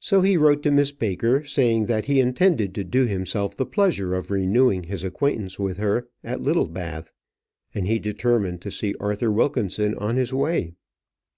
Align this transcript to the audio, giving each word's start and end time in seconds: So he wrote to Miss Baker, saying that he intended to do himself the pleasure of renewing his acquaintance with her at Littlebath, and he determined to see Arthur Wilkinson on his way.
So 0.00 0.20
he 0.20 0.36
wrote 0.36 0.62
to 0.64 0.70
Miss 0.70 0.92
Baker, 0.92 1.44
saying 1.44 1.86
that 1.86 2.04
he 2.04 2.20
intended 2.20 2.74
to 2.74 2.84
do 2.84 3.06
himself 3.06 3.56
the 3.56 3.64
pleasure 3.64 4.14
of 4.14 4.30
renewing 4.30 4.82
his 4.82 5.02
acquaintance 5.02 5.58
with 5.58 5.78
her 5.78 6.10
at 6.22 6.42
Littlebath, 6.42 7.10
and 7.74 7.86
he 7.86 7.98
determined 7.98 8.60
to 8.60 8.70
see 8.70 8.94
Arthur 9.00 9.32
Wilkinson 9.32 9.94
on 9.94 10.16
his 10.16 10.30
way. 10.30 10.74